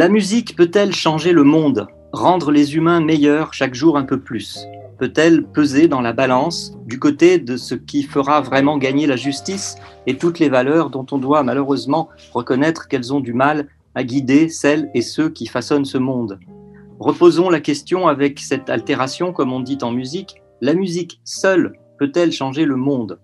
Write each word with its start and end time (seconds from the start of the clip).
La 0.00 0.08
musique 0.08 0.56
peut-elle 0.56 0.94
changer 0.94 1.32
le 1.32 1.44
monde, 1.44 1.86
rendre 2.14 2.52
les 2.52 2.74
humains 2.74 3.02
meilleurs 3.02 3.52
chaque 3.52 3.74
jour 3.74 3.98
un 3.98 4.04
peu 4.04 4.18
plus? 4.18 4.60
Peut-elle 4.98 5.44
peser 5.44 5.88
dans 5.88 6.00
la 6.00 6.14
balance 6.14 6.72
du 6.86 6.98
côté 6.98 7.38
de 7.38 7.58
ce 7.58 7.74
qui 7.74 8.04
fera 8.04 8.40
vraiment 8.40 8.78
gagner 8.78 9.06
la 9.06 9.16
justice 9.16 9.76
et 10.06 10.16
toutes 10.16 10.38
les 10.38 10.48
valeurs 10.48 10.88
dont 10.88 11.04
on 11.10 11.18
doit 11.18 11.42
malheureusement 11.42 12.08
reconnaître 12.32 12.88
qu'elles 12.88 13.12
ont 13.12 13.20
du 13.20 13.34
mal 13.34 13.68
à 13.94 14.02
guider 14.02 14.48
celles 14.48 14.90
et 14.94 15.02
ceux 15.02 15.28
qui 15.28 15.44
façonnent 15.44 15.84
ce 15.84 15.98
monde? 15.98 16.40
Reposons 16.98 17.50
la 17.50 17.60
question 17.60 18.08
avec 18.08 18.38
cette 18.38 18.70
altération, 18.70 19.34
comme 19.34 19.52
on 19.52 19.60
dit 19.60 19.76
en 19.82 19.92
musique. 19.92 20.36
La 20.62 20.72
musique 20.72 21.20
seule 21.24 21.74
peut-elle 21.98 22.32
changer 22.32 22.64
le 22.64 22.76
monde? 22.76 23.18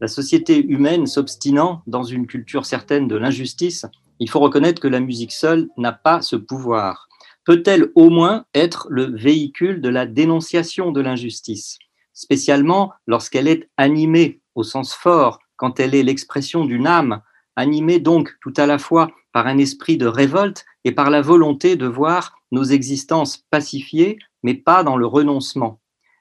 La 0.00 0.08
société 0.08 0.64
humaine 0.64 1.06
s'obstinant 1.06 1.82
dans 1.86 2.04
une 2.04 2.26
culture 2.26 2.64
certaine 2.64 3.06
de 3.06 3.16
l'injustice, 3.16 3.84
il 4.18 4.30
faut 4.30 4.40
reconnaître 4.40 4.80
que 4.80 4.88
la 4.88 5.00
musique 5.00 5.32
seule 5.32 5.68
n'a 5.76 5.92
pas 5.92 6.22
ce 6.22 6.36
pouvoir. 6.36 7.08
Peut-elle 7.44 7.90
au 7.94 8.10
moins 8.10 8.44
être 8.54 8.88
le 8.90 9.04
véhicule 9.04 9.80
de 9.80 9.88
la 9.88 10.06
dénonciation 10.06 10.90
de 10.90 11.00
l'injustice, 11.00 11.78
spécialement 12.12 12.92
lorsqu'elle 13.06 13.48
est 13.48 13.68
animée 13.76 14.40
au 14.54 14.62
sens 14.62 14.94
fort, 14.94 15.38
quand 15.56 15.78
elle 15.80 15.94
est 15.94 16.02
l'expression 16.02 16.64
d'une 16.64 16.86
âme, 16.86 17.22
animée 17.54 18.00
donc 18.00 18.36
tout 18.40 18.52
à 18.56 18.66
la 18.66 18.78
fois 18.78 19.10
par 19.32 19.46
un 19.46 19.58
esprit 19.58 19.96
de 19.96 20.06
révolte 20.06 20.64
et 20.84 20.92
par 20.92 21.10
la 21.10 21.22
volonté 21.22 21.76
de 21.76 21.86
voir 21.86 22.36
nos 22.52 22.64
existences 22.64 23.38
pacifiées, 23.50 24.18
mais 24.42 24.54
pas 24.54 24.82
dans 24.82 24.96
le 24.96 25.06
renoncement? 25.06 25.80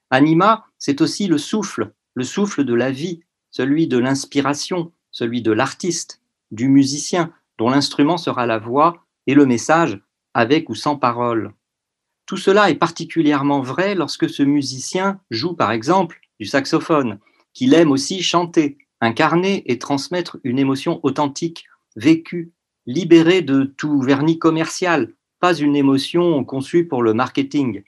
Anima, 0.09 0.66
c'est 0.77 1.01
aussi 1.01 1.27
le 1.27 1.38
souffle, 1.38 1.93
le 2.13 2.23
souffle 2.23 2.63
de 2.63 2.73
la 2.73 2.91
vie, 2.91 3.21
celui 3.51 3.88
de 3.88 3.97
l'inspiration, 3.97 4.91
celui 5.11 5.41
de 5.41 5.51
l'artiste, 5.51 6.21
du 6.51 6.67
musicien, 6.67 7.33
dont 7.57 7.69
l'instrument 7.69 8.17
sera 8.17 8.45
la 8.45 8.57
voix 8.57 9.05
et 9.27 9.33
le 9.33 9.45
message, 9.45 9.99
avec 10.33 10.69
ou 10.69 10.75
sans 10.75 10.97
parole. 10.97 11.53
Tout 12.25 12.37
cela 12.37 12.69
est 12.69 12.75
particulièrement 12.75 13.61
vrai 13.61 13.95
lorsque 13.95 14.29
ce 14.29 14.43
musicien 14.43 15.19
joue 15.29 15.53
par 15.53 15.71
exemple 15.71 16.19
du 16.39 16.45
saxophone, 16.45 17.19
qu'il 17.53 17.73
aime 17.73 17.91
aussi 17.91 18.21
chanter, 18.21 18.77
incarner 18.99 19.63
et 19.71 19.79
transmettre 19.79 20.37
une 20.43 20.59
émotion 20.59 20.99
authentique, 21.03 21.65
vécue, 21.95 22.51
libérée 22.85 23.41
de 23.41 23.63
tout 23.63 24.01
vernis 24.01 24.39
commercial, 24.39 25.13
pas 25.39 25.55
une 25.55 25.75
émotion 25.75 26.43
conçue 26.43 26.87
pour 26.87 27.03
le 27.03 27.13
marketing. 27.13 27.83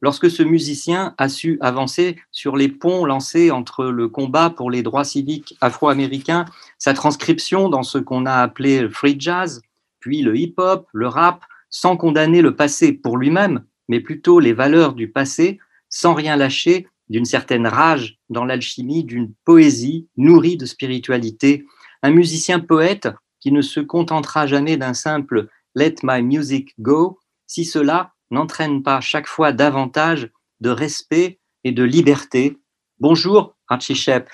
Lorsque 0.00 0.30
ce 0.30 0.42
musicien 0.42 1.14
a 1.18 1.28
su 1.28 1.58
avancer 1.60 2.16
sur 2.30 2.56
les 2.56 2.68
ponts 2.68 3.04
lancés 3.04 3.50
entre 3.50 3.86
le 3.86 4.08
combat 4.08 4.50
pour 4.50 4.70
les 4.70 4.82
droits 4.82 5.04
civiques 5.04 5.56
afro-américains, 5.60 6.44
sa 6.78 6.94
transcription 6.94 7.68
dans 7.68 7.82
ce 7.82 7.98
qu'on 7.98 8.24
a 8.24 8.34
appelé 8.34 8.88
free 8.88 9.16
jazz, 9.18 9.60
puis 9.98 10.22
le 10.22 10.36
hip-hop, 10.36 10.86
le 10.92 11.08
rap, 11.08 11.44
sans 11.68 11.96
condamner 11.96 12.42
le 12.42 12.54
passé 12.54 12.92
pour 12.92 13.18
lui-même, 13.18 13.64
mais 13.88 14.00
plutôt 14.00 14.38
les 14.38 14.52
valeurs 14.52 14.94
du 14.94 15.10
passé, 15.10 15.58
sans 15.88 16.14
rien 16.14 16.36
lâcher 16.36 16.86
d'une 17.08 17.24
certaine 17.24 17.66
rage 17.66 18.18
dans 18.30 18.44
l'alchimie 18.44 19.02
d'une 19.02 19.32
poésie 19.44 20.08
nourrie 20.16 20.56
de 20.56 20.66
spiritualité, 20.66 21.64
un 22.02 22.10
musicien 22.10 22.60
poète 22.60 23.08
qui 23.40 23.50
ne 23.50 23.62
se 23.62 23.80
contentera 23.80 24.46
jamais 24.46 24.76
d'un 24.76 24.94
simple 24.94 25.48
Let 25.74 25.96
my 26.02 26.22
music 26.22 26.74
go, 26.78 27.18
si 27.46 27.64
cela 27.64 28.12
n'entraîne 28.30 28.82
pas 28.82 29.00
chaque 29.00 29.26
fois 29.26 29.52
davantage 29.52 30.30
de 30.60 30.70
respect 30.70 31.38
et 31.64 31.72
de 31.72 31.82
liberté. 31.82 32.58
Bonjour, 33.00 33.54
Archie 33.68 33.94
Shep. 33.94 34.28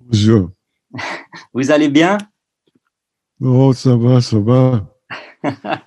Bonjour. 0.00 0.50
Vous 1.52 1.70
allez 1.70 1.88
bien? 1.88 2.18
Oh, 3.40 3.72
ça 3.72 3.96
va, 3.96 4.20
ça 4.20 4.38
va. 4.38 4.86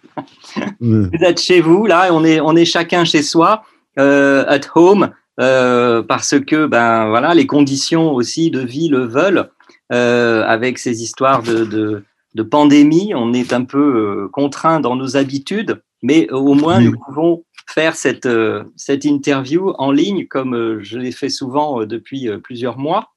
Vous 0.80 1.10
êtes 1.22 1.40
chez 1.40 1.62
vous, 1.62 1.86
là, 1.86 2.10
on 2.12 2.24
est, 2.24 2.40
on 2.40 2.56
est 2.56 2.66
chacun 2.66 3.04
chez 3.04 3.22
soi, 3.22 3.64
euh, 4.00 4.46
at 4.48 4.62
home, 4.76 5.12
euh, 5.40 6.02
parce 6.04 6.40
que 6.40 6.66
ben, 6.66 7.10
voilà, 7.10 7.34
les 7.34 7.48
conditions 7.48 8.14
aussi 8.14 8.52
de 8.52 8.60
vie 8.60 8.88
le 8.88 9.06
veulent, 9.06 9.50
euh, 9.92 10.44
avec 10.46 10.80
ces 10.80 11.04
histoires 11.04 11.44
de, 11.44 11.66
de, 11.66 12.04
de, 12.36 12.44
pandémie, 12.44 13.14
on 13.16 13.34
est 13.34 13.52
un 13.52 13.66
peu 13.66 14.30
contraint 14.32 14.80
dans 14.80 14.96
nos 14.96 15.18
habitudes, 15.18 15.82
mais 16.02 16.30
au 16.32 16.54
moins 16.54 16.80
Oui. 16.80 16.86
nous 16.86 16.98
pouvons 17.06 17.44
faire 17.68 17.96
cette, 17.96 18.28
cette 18.76 19.06
interview 19.06 19.74
en 19.78 19.92
ligne, 19.92 20.28
comme 20.28 20.80
je 20.82 20.98
l'ai 20.98 21.12
fait 21.12 21.30
souvent 21.30 21.86
depuis 21.86 22.30
plusieurs 22.44 22.78
mois. 22.78 23.12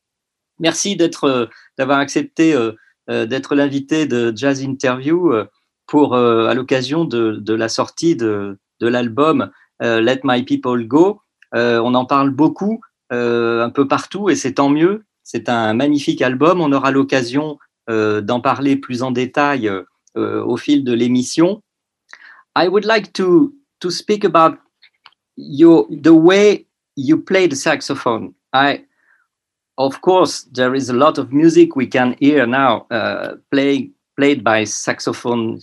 Merci 0.61 0.95
d'être, 0.97 1.49
d'avoir 1.77 1.99
accepté 1.99 2.57
d'être 3.09 3.55
l'invité 3.55 4.07
de 4.07 4.33
Jazz 4.37 4.63
Interview 4.63 5.33
pour, 5.87 6.15
euh, 6.15 6.47
à 6.47 6.55
l'occasion 6.55 7.05
de, 7.05 7.33
de 7.33 7.55
la 7.55 7.69
sortie 7.69 8.17
de, 8.17 8.59
de 8.81 8.87
l'album 8.87 9.51
euh, 9.83 10.01
Let 10.01 10.21
My 10.25 10.43
People 10.43 10.87
Go. 10.87 11.21
Euh, 11.55 11.81
on 11.81 11.95
en 11.95 12.05
parle 12.05 12.31
beaucoup 12.31 12.81
euh, 13.13 13.63
un 13.65 13.71
peu 13.71 13.87
partout 13.87 14.31
et 14.31 14.37
c'est 14.37 14.55
tant 14.55 14.69
mieux. 14.71 15.05
C'est 15.23 15.49
un 15.49 15.75
magnifique 15.75 16.23
album. 16.23 16.61
On 16.61 16.73
aura 16.73 16.91
l'occasion 16.91 17.59
euh, 17.91 18.21
d'en 18.21 18.41
parler 18.41 18.77
plus 18.77 19.03
en 19.03 19.11
détail 19.11 19.69
euh, 20.17 20.45
au 20.45 20.57
fil 20.57 20.85
de 20.85 20.93
l'émission. 20.93 21.63
I 22.57 22.69
would 22.69 22.85
like 22.85 23.13
to, 23.15 23.53
to 23.81 23.91
speak 23.91 24.25
about 24.25 24.59
your, 25.37 25.87
the 25.91 26.15
way 26.15 26.67
you 26.97 27.21
play 27.21 27.47
the 27.47 27.57
saxophone. 27.57 28.35
I, 28.53 28.85
of 29.79 30.01
course, 30.03 30.43
there 30.53 30.75
is 30.75 30.89
a 30.89 30.95
lot 30.95 31.19
of 31.19 31.33
music 31.33 31.75
we 31.75 31.87
can 31.87 32.17
hear 32.21 32.47
now 32.47 32.87
uh, 32.91 33.37
play, 33.51 33.91
played 34.17 34.45
by 34.45 34.65
saxophone 34.65 35.61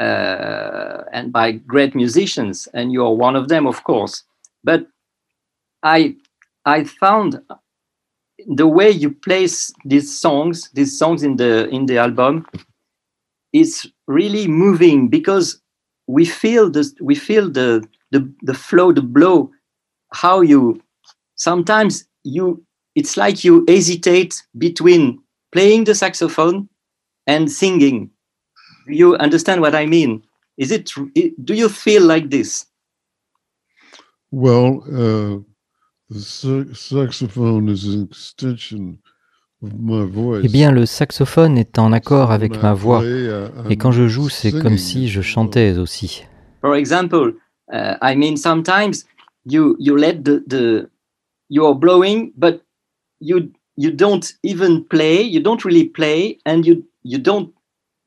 uh, 0.00 1.02
and 1.12 1.32
by 1.32 1.52
great 1.52 1.94
musicians, 1.94 2.66
and 2.74 2.92
you 2.92 3.04
are 3.04 3.14
one 3.14 3.36
of 3.36 3.48
them, 3.48 3.66
of 3.66 3.84
course. 3.84 4.24
But 4.64 4.86
I, 5.84 6.16
I 6.64 6.84
found 6.84 7.40
the 8.46 8.66
way 8.66 8.90
you 8.90 9.12
place 9.12 9.72
these 9.84 10.18
songs, 10.18 10.70
these 10.74 10.98
songs 10.98 11.22
in 11.22 11.36
the 11.36 11.68
in 11.68 11.86
the 11.86 11.98
album, 11.98 12.46
is 13.52 13.88
really 14.08 14.48
moving 14.48 15.08
because 15.08 15.60
we 16.06 16.24
feel 16.24 16.70
this, 16.70 16.94
we 17.00 17.14
feel 17.14 17.50
the 17.50 17.86
the 18.10 18.32
the 18.42 18.54
flow, 18.54 18.92
the 18.92 19.02
blow, 19.02 19.50
how 20.12 20.40
you 20.40 20.80
sometimes 21.36 22.04
you 22.22 22.64
it's 22.94 23.16
like 23.16 23.44
you 23.44 23.64
hesitate 23.68 24.42
between 24.56 25.18
playing 25.52 25.84
the 25.84 25.94
saxophone 25.94 26.68
and 27.26 27.50
singing. 27.50 28.10
You 28.86 29.16
understand 29.16 29.60
what 29.60 29.74
I 29.74 29.86
mean? 29.86 30.22
Is 30.56 30.70
it? 30.70 30.90
Do 31.44 31.54
you 31.54 31.68
feel 31.68 32.02
like 32.02 32.30
this? 32.30 32.66
Well, 34.30 34.84
uh, 34.88 35.40
the 36.10 36.70
saxophone 36.74 37.68
is 37.68 37.86
an 37.86 38.04
extension. 38.04 38.98
Eh 40.42 40.48
bien, 40.48 40.70
le 40.72 40.86
saxophone 40.86 41.58
est 41.58 41.78
en 41.78 41.92
accord 41.92 42.30
avec 42.30 42.52
When 42.52 42.62
ma 42.62 42.72
I 42.72 42.76
voix. 42.76 43.00
play, 43.00 43.70
Et 43.70 43.76
quand 43.76 43.92
je 43.92 44.02
I'm 44.02 44.08
joue, 44.08 44.28
c'est 44.28 44.52
comme 44.52 44.78
si 44.78 44.92
singing 44.92 45.08
je 45.08 45.20
chantais 45.22 45.78
aussi. 45.78 46.24
For 46.60 46.74
example, 46.76 47.34
uh, 47.72 47.96
I 48.00 48.16
mean 48.16 48.36
sometimes 48.36 49.04
you 49.44 49.76
you 49.78 49.96
let 49.96 50.22
the 50.24 50.42
the 50.48 50.88
you're 51.50 51.74
blowing, 51.74 52.32
but 52.36 52.62
you 53.20 53.50
you 53.76 53.90
don't 53.90 54.24
even 54.42 54.84
play. 54.84 55.22
You 55.22 55.40
don't 55.40 55.64
really 55.64 55.84
play, 55.88 56.38
and 56.46 56.64
you 56.64 56.84
you 57.02 57.18
don't 57.18 57.52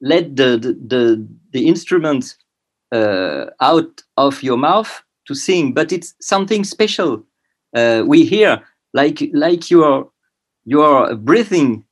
let 0.01 0.35
the 0.35 0.57
the 0.57 0.73
the, 0.73 1.27
the 1.53 1.67
instrument 1.67 2.35
uh, 2.91 3.45
out 3.59 4.03
of 4.15 4.41
your 4.43 4.57
mouth 4.57 5.03
to 5.27 5.35
sing. 5.35 5.73
But 5.73 5.91
it's 5.91 6.15
something 6.19 6.63
special. 6.63 7.23
Uh, 7.75 8.03
we 8.05 8.25
hear 8.25 8.61
like 8.93 9.29
like 9.33 9.69
you're 10.67 11.15
you're 11.15 11.15
breathing. 11.15 11.83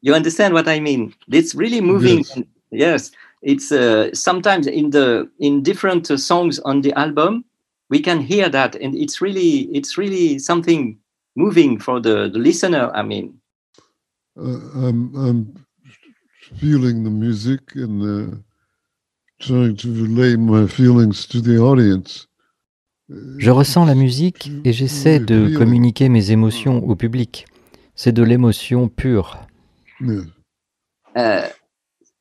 You 0.00 0.14
understand 0.14 0.54
what 0.54 0.68
I 0.68 0.80
mean? 0.80 1.14
It's 1.30 1.54
really 1.54 1.80
moving. 1.80 2.18
Yes. 2.18 2.38
Yes, 2.70 3.10
it's 3.42 3.70
uh, 3.70 4.12
sometimes 4.14 4.66
in 4.66 4.90
the 4.90 5.30
in 5.38 5.62
different 5.62 6.10
uh, 6.10 6.16
songs 6.16 6.58
on 6.60 6.80
the 6.82 6.92
album. 6.98 7.44
we 7.88 8.00
can 8.00 8.20
hear 8.20 8.48
that, 8.48 8.74
and 8.74 8.94
it's 8.94 9.20
really 9.20 9.68
it's 9.72 9.96
really 9.96 10.38
something 10.38 10.98
moving 11.36 11.78
for 11.78 12.00
the, 12.00 12.28
the 12.28 12.38
listener. 12.38 12.90
I 12.94 13.02
mean, 13.02 13.38
uh, 14.38 14.58
I'm, 14.74 15.14
I'm 15.14 15.66
feeling 16.56 17.04
the 17.04 17.10
music 17.10 17.60
and 17.74 18.02
uh, 18.02 18.36
trying 19.40 19.76
to 19.76 19.88
relay 19.92 20.36
my 20.36 20.66
feelings 20.66 21.26
to 21.26 21.40
the 21.40 21.58
audience. 21.58 22.26
Je 23.08 23.50
ressens 23.50 23.84
la 23.84 23.94
musique 23.94 24.50
et 24.64 24.72
j'essaie 24.72 25.20
de 25.20 25.56
communiquer 25.56 26.08
mes 26.08 26.32
émotions 26.32 26.84
au 26.88 26.96
public. 26.96 27.46
C'est 27.94 28.12
de 28.12 28.22
l'émotion 28.22 28.88
pure. 28.88 29.38
Uh, 31.14 31.48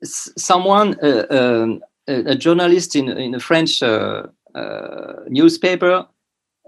someone, 0.04 0.96
uh, 1.02 1.26
um, 1.32 1.80
a 2.08 2.40
journalist 2.40 2.96
in, 2.96 3.10
in 3.10 3.34
a 3.34 3.40
French 3.40 3.82
uh, 3.82 4.28
uh 4.54 5.24
newspaper, 5.28 6.08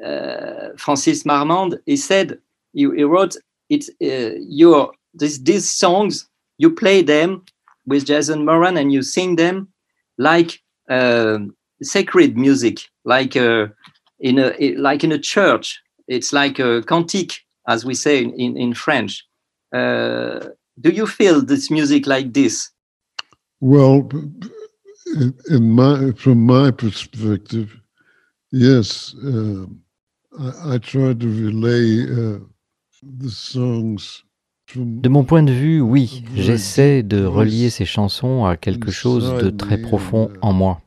uh, 0.04 0.70
Francis 0.78 1.24
Marmande, 1.24 1.80
he 1.86 1.96
said, 1.96 2.40
he, 2.74 2.90
he 2.96 3.04
wrote, 3.04 3.38
it's 3.70 3.90
uh, 4.02 4.34
your, 4.40 4.92
this, 5.14 5.38
these 5.38 5.72
songs, 5.72 6.28
you 6.58 6.72
play 6.72 7.04
them 7.04 7.44
with 7.86 8.06
Jason 8.06 8.44
Moran 8.44 8.78
and 8.78 8.92
you 8.92 9.04
sing 9.04 9.36
them 9.36 9.68
like 10.18 10.60
sacred 11.82 12.36
music, 12.36 12.90
like 13.06 13.38
in 14.20 14.40
a 14.40 14.76
like 14.76 15.04
in 15.04 15.12
a 15.12 15.20
church. 15.20 15.82
It's 16.08 16.32
like 16.32 16.60
a 16.60 16.82
cantique, 16.84 17.42
as 17.68 17.86
we 17.86 17.94
say 17.94 18.24
in 18.24 18.58
in 18.58 18.74
French. 18.74 19.24
Uh, 19.74 20.40
do 20.80 20.90
you 20.90 21.08
feel 21.08 21.42
this 21.42 21.70
music 21.70 22.08
like 22.08 22.34
this? 22.34 22.70
Well, 23.60 24.10
in 25.50 25.72
my 25.72 26.12
from 26.12 26.46
my 26.46 26.72
perspective, 26.72 27.76
yes. 28.52 29.16
Uh, 29.16 29.66
I, 30.40 30.76
I 30.76 30.78
try 30.78 31.14
to 31.14 31.28
relay 31.28 32.04
uh, 32.04 32.40
the 33.02 33.30
songs 33.30 34.24
De 34.76 35.08
mon 35.08 35.24
point 35.24 35.44
de 35.44 35.54
vue, 35.54 35.80
oui, 35.80 36.26
j'essaie 36.36 37.02
de 37.02 37.24
relier 37.24 37.70
ces 37.70 37.86
chansons 37.86 38.46
à 38.46 38.58
quelque 38.58 38.92
chose 38.92 39.34
de 39.42 39.50
très 39.50 39.78
profond 39.78 40.30
en 40.42 40.52
moi. 40.52 40.82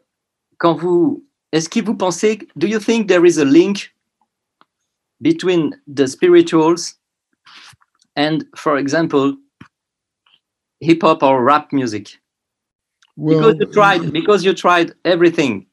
quand 0.58 0.74
vous 0.74 1.24
est-ce 1.52 1.68
que 1.68 1.80
vous 1.80 1.96
pensez 1.96 2.48
do 2.56 2.66
you 2.66 2.78
think 2.78 3.08
there 3.08 3.26
is 3.26 3.38
a 3.38 3.44
link 3.44 3.92
between 5.20 5.74
the 5.86 6.06
spirituals 6.06 6.96
and 8.16 8.44
for 8.56 8.78
example 8.78 9.36
hip 10.80 11.02
hop 11.02 11.22
or 11.22 11.42
rap 11.44 11.72
music? 11.72 12.18
Well, 13.16 13.54
because 13.54 13.56
you 13.60 13.66
tried 13.72 14.12
because 14.12 14.44
you 14.44 14.54
tried 14.54 14.92
everything 15.04 15.66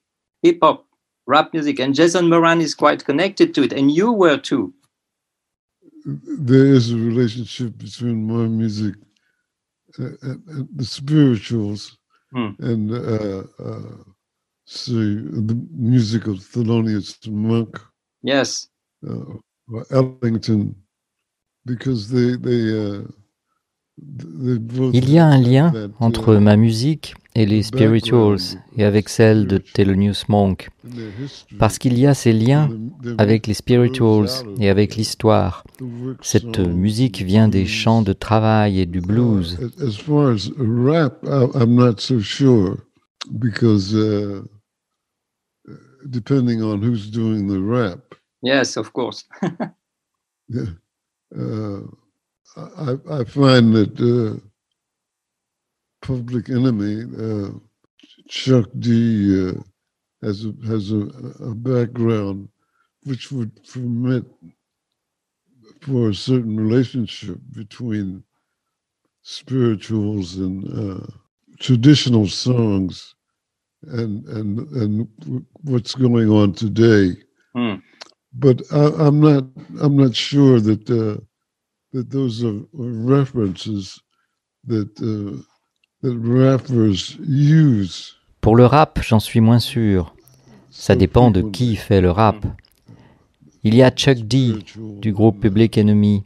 hip 0.44 0.60
hop 0.62 0.86
rap 1.28 1.54
music 1.54 1.80
and 1.80 1.96
Jason 1.96 2.30
Moran 2.30 2.62
is 2.62 2.76
quite 2.76 3.06
connected 3.06 3.54
to 3.56 3.64
it 3.64 3.74
and 3.74 3.92
you 3.92 4.12
were 4.12 4.38
too 4.38 4.74
there 6.06 6.66
is 6.66 6.92
a 6.92 6.98
relationship 6.98 7.78
between 7.78 8.26
my 8.26 8.48
music 8.48 8.96
and, 9.98 10.18
and 10.22 10.68
the 10.76 10.86
spirituals 10.86 11.98
hmm. 12.32 12.52
and 12.60 12.92
uh, 12.92 13.44
uh, 13.64 14.04
say 14.66 14.94
the 14.94 15.68
music 15.72 16.28
of 16.28 16.36
Thelonious 16.36 17.28
Monk. 17.28 17.80
Yes. 18.22 18.68
Uh, 19.08 19.38
or 19.72 19.86
Ellington, 19.92 20.76
because 21.66 22.10
they 22.10 22.36
they. 22.36 22.62
Uh, 22.78 23.04
Il 24.02 25.10
y 25.10 25.20
a 25.20 25.28
un 25.28 25.38
lien 25.38 25.74
entre 26.00 26.40
ma 26.40 26.56
musique 26.56 27.16
et 27.36 27.46
les 27.46 27.64
spirituals 27.64 28.40
et 28.76 28.84
avec 28.84 29.08
celle 29.08 29.48
de 29.48 29.58
Thelonious 29.58 30.26
Monk, 30.28 30.70
parce 31.58 31.78
qu'il 31.78 31.98
y 31.98 32.06
a 32.08 32.14
ces 32.14 32.34
liens 32.34 32.70
avec 33.18 33.48
les 33.48 33.54
spirituals 33.54 34.30
et 34.60 34.70
avec 34.70 34.96
l'histoire. 34.96 35.64
Cette 36.22 36.60
musique 36.60 37.22
vient 37.22 37.48
des 37.48 37.66
chants 37.66 38.02
de 38.02 38.14
travail 38.14 38.80
et 38.80 38.86
du 38.86 39.02
blues. 39.02 39.58
As 39.80 39.98
far 39.98 40.32
as 40.32 40.52
rap, 40.58 41.24
I'm 41.24 41.76
not 41.76 42.00
so 42.00 42.20
sure 42.20 42.78
because 43.40 43.94
uh, 43.94 44.42
depending 46.10 46.62
on 46.62 46.82
who's 46.82 47.10
doing 47.10 47.48
the 47.48 47.60
rap. 47.60 48.16
Yes, 48.42 48.78
of 48.78 48.94
course. 48.94 49.26
yeah. 50.48 50.64
Uh, 51.38 51.82
I, 52.58 52.96
I 53.12 53.24
find 53.26 53.74
that 53.76 54.00
uh, 54.00 54.40
Public 56.02 56.50
Enemy, 56.50 57.04
uh, 57.18 57.52
Chuck 58.28 58.70
D 58.80 59.50
uh, 59.50 59.54
has 60.22 60.46
a, 60.46 60.54
has 60.68 60.92
a, 60.92 61.08
a, 61.42 61.56
background 61.56 62.50
which 63.04 63.32
would 63.32 63.52
permit 63.66 64.26
for 65.82 66.10
a 66.10 66.16
certain 66.16 66.58
relationship 66.60 67.38
between 67.52 68.24
spirituals 69.22 70.38
and 70.38 70.64
uh, 70.78 71.06
traditional 71.60 72.28
songs 72.28 73.16
and 73.84 74.26
and 74.28 74.60
and 74.76 75.46
what's 75.64 75.96
going 75.96 76.30
on 76.30 76.54
today. 76.54 77.16
Mm. 77.56 77.82
But 78.34 78.62
I, 78.72 79.08
am 79.08 79.20
not 79.20 79.46
I'm 79.80 79.98
not 79.98 80.16
sure 80.16 80.60
that 80.60 80.90
uh, 80.90 81.22
that 81.94 82.10
those 82.10 82.44
are 82.44 82.62
references 82.74 84.00
that, 84.66 84.90
uh, 85.00 85.42
that 85.42 85.48
rappers 85.48 85.48
use. 85.48 85.49
Pour 88.40 88.56
le 88.56 88.66
rap, 88.66 89.00
j'en 89.04 89.20
suis 89.20 89.42
moins 89.42 89.60
sûr. 89.60 90.16
Ça 90.72 90.96
dépend 90.96 91.30
de 91.30 91.42
qui 91.42 91.76
fait 91.76 92.00
le 92.00 92.10
rap. 92.10 92.38
Il 93.66 93.76
y 93.76 93.84
a 93.84 93.92
Chuck 93.92 94.20
D 94.20 94.54
du 95.02 95.12
groupe 95.12 95.42
Public 95.42 95.78
Enemy 95.78 96.24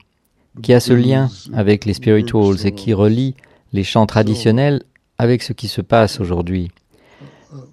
qui 0.61 0.73
a 0.73 0.79
ce 0.79 0.93
lien 0.93 1.29
avec 1.53 1.85
les 1.85 1.95
spirituals 1.95 2.67
et 2.67 2.71
qui 2.73 2.93
relie 2.93 3.33
les 3.71 3.83
chants 3.83 4.05
traditionnels 4.05 4.83
avec 5.17 5.41
ce 5.41 5.53
qui 5.53 5.67
se 5.67 5.81
passe 5.81 6.19
aujourd'hui. 6.19 6.69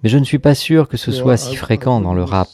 Mais 0.01 0.09
je 0.09 0.17
ne 0.17 0.23
suis 0.23 0.39
pas 0.39 0.55
sûr 0.55 0.87
que 0.87 0.97
ce 0.97 1.11
soit 1.11 1.37
si 1.37 1.55
fréquent 1.55 2.01
dans 2.01 2.15
le 2.15 2.23
rap. 2.23 2.49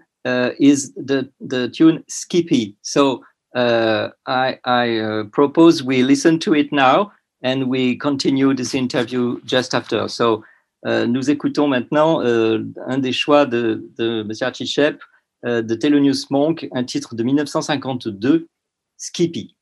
is 0.58 0.92
the 0.94 1.30
the 1.40 1.68
tune 1.68 2.04
Skippy. 2.08 2.76
So 2.82 3.24
I, 3.54 4.58
I 4.64 5.24
propose 5.32 5.82
we 5.82 6.02
listen 6.02 6.38
to 6.40 6.54
it 6.54 6.72
now, 6.72 7.12
and 7.42 7.68
we 7.68 7.96
continue 7.96 8.54
this 8.54 8.74
interview 8.74 9.40
just 9.44 9.74
after. 9.74 10.08
So 10.08 10.44
nous 10.84 11.30
écoutons 11.30 11.68
maintenant 11.68 12.20
un 12.20 12.98
des 12.98 13.12
choix 13.12 13.44
de, 13.46 13.82
de 13.98 14.20
M. 14.20 14.30
Archichep, 14.40 15.00
de 15.44 15.74
Thelonious 15.74 16.30
Monk, 16.30 16.68
un 16.72 16.84
titre 16.84 17.14
de 17.14 17.22
1952, 17.22 18.48
Skippy. 18.96 19.56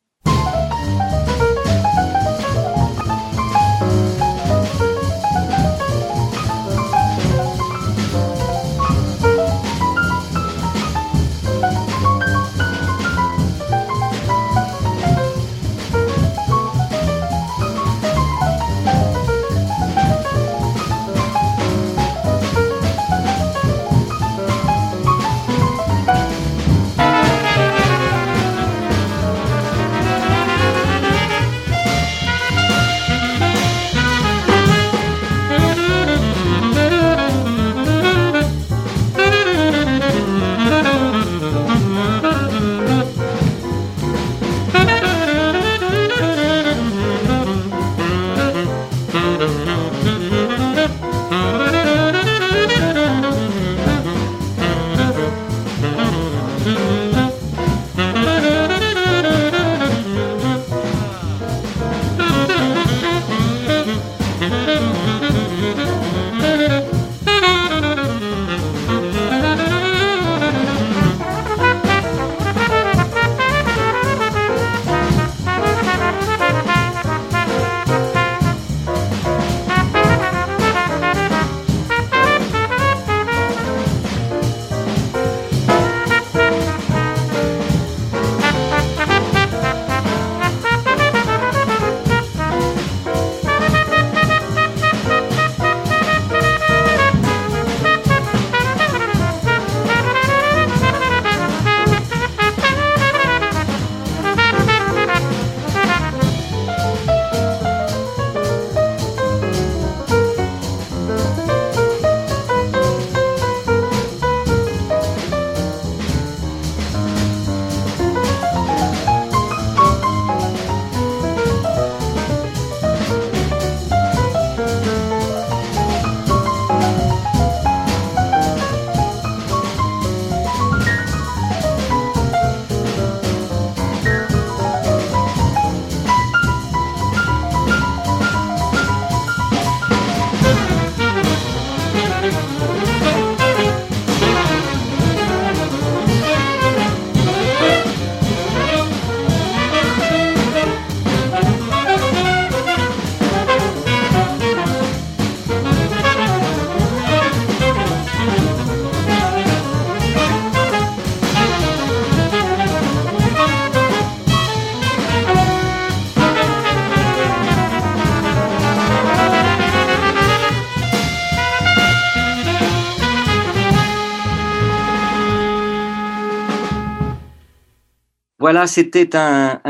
Voilà, 178.51 178.67
c'était 178.67 179.15
un, 179.15 179.61